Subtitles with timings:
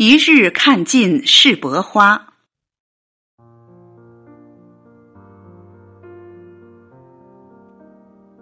[0.00, 2.28] 一日看尽世博花，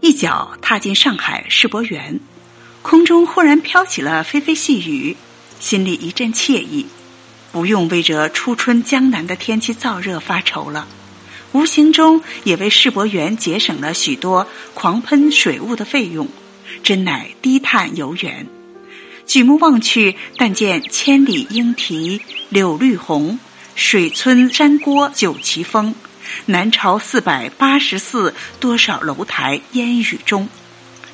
[0.00, 2.20] 一脚踏进上海世博园，
[2.80, 5.14] 空中忽然飘起了霏霏细雨，
[5.60, 6.86] 心里一阵惬意，
[7.52, 10.88] 不用为这初春江南的天气燥热发愁了，
[11.52, 16.26] 无形中也为世博园节省了许多狂喷水雾的费用，
[16.82, 18.61] 真乃低碳游园。
[19.32, 23.38] 举目望去，但见千里莺啼柳绿红，
[23.74, 25.94] 水村山郭酒旗风。
[26.44, 30.50] 南朝四百八十寺，多少楼台烟雨中。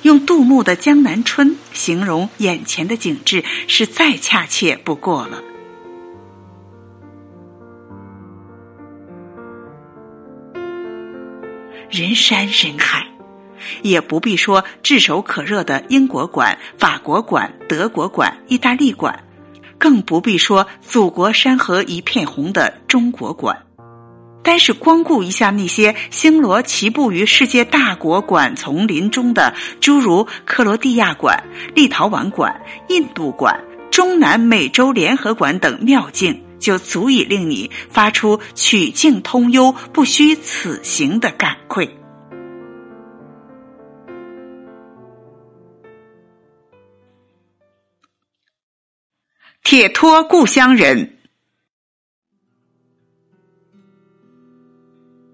[0.03, 5.41] 用杜牧的《江南春》形容眼前的景致，是再恰切不过了。
[11.89, 13.08] 人山人海。
[13.83, 19.25] 也不必说炙手可热的英国馆、法国馆、德国馆、意大利馆，
[19.79, 23.65] 更不必说祖国山河一片红的中国馆。
[24.43, 41.98] 单是光顾一下那些星罗棋布于世界大国馆丛林中的，诸如克罗地亚馆、立陶宛馆、印度馆、中南美洲联合馆等妙境，就足以令你发出“曲径通幽，不虚此行”的感愧。
[49.71, 51.19] 铁托故乡人，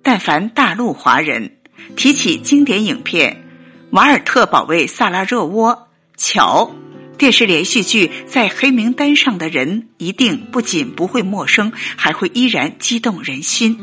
[0.02, 1.58] 但凡大陆华人
[1.94, 3.32] 提起经典影片
[3.92, 5.72] 《瓦尔特保卫萨拉热窝》，
[6.16, 6.74] 瞧，
[7.16, 13.78] 电视连续剧在黑名单上的人，一定不仅不会陌生，还会依然激动人心。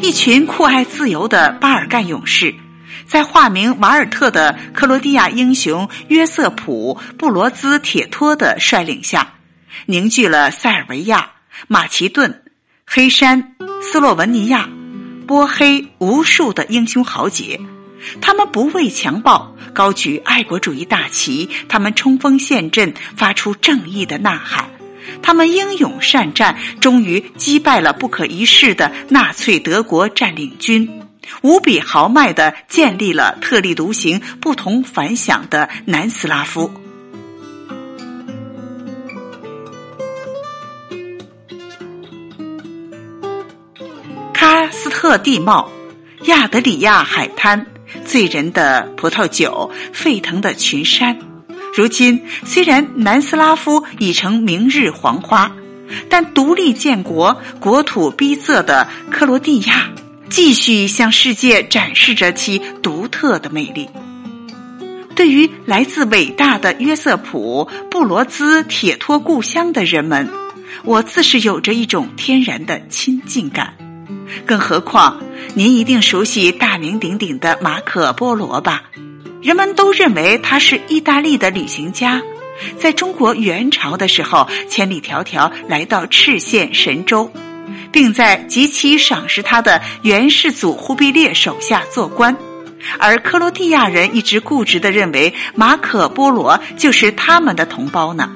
[0.00, 2.54] 一群酷爱自由的巴尔干勇士，
[3.04, 9.34] 在化名瓦尔特的克罗地亚英雄约瑟普·布罗兹铁托的率领下。
[9.86, 11.32] 凝聚了塞尔维亚、
[11.66, 12.42] 马其顿、
[12.86, 14.68] 黑山、斯洛文尼亚、
[15.26, 17.60] 波黑无数的英雄豪杰，
[18.20, 24.66] 他们不畏强暴，高举爱国主义大旗；他们冲锋陷阵，发出正义的呐喊；
[25.22, 31.02] 他们英勇善战，终于击败了不可一世的纳粹德国占领军，
[31.42, 36.72] 无比豪迈地建立了特立独行、不同凡响的南斯拉夫。
[45.00, 45.70] 特地貌，
[46.24, 47.64] 亚德里亚海滩，
[48.04, 51.16] 醉人的葡萄酒，沸腾的群山。
[51.72, 55.52] 如今，虽然南斯拉夫已成明日黄花，
[56.10, 59.88] 但独立建国、国土逼仄的克罗地亚，
[60.28, 63.88] 继续向世界展示着其独特的魅力。
[65.14, 70.28] 对于来自伟大的约瑟普·布罗兹铁托故乡的人们，
[70.82, 73.74] 我自是有着一种天然的亲近感。
[74.46, 75.20] 更何况，
[75.54, 78.84] 您一定熟悉大名鼎鼎的马可·波罗吧？
[79.42, 82.20] 人们都认为他是意大利的旅行家，
[82.78, 87.30] 在中国元朝的时候，千里迢迢来到赤县神州，
[87.92, 92.36] 并在极其赏识他的元世祖忽必烈手下做官。
[92.98, 98.30] 而克罗地亚人一直固执地认为马可·波罗就是他们的同胞呢。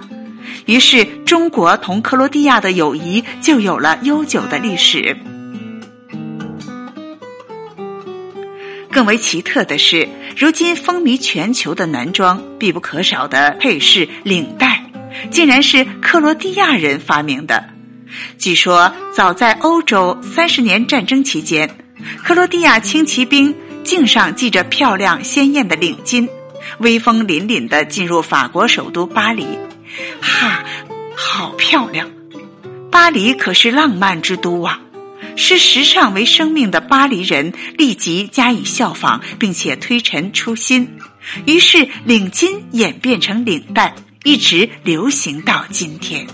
[0.66, 5.16] 于是，中国同克罗地亚的友谊就有了悠久的历史。
[8.92, 14.84] 更为奇特的是，如今风靡全球的男装必不可少的配饰领带，
[15.30, 17.70] 竟然是克罗地亚人发明的。
[18.38, 21.74] 据说，早在欧洲三十年战争期间，
[22.22, 26.28] 克罗地亚轻骑兵颈上系着漂亮鲜艳的领巾，
[26.78, 29.46] 威风凛凛地进入法国首都巴黎。
[30.20, 30.64] 哈，
[31.16, 32.10] 好漂亮！
[32.90, 34.82] 巴黎可是浪漫之都啊！
[35.36, 40.88] 视时尚为生命的巴黎人立即加以效仿，并且推陈出新，
[41.46, 43.94] 于是领巾演变成领带，
[44.24, 46.26] 一直流行到今天。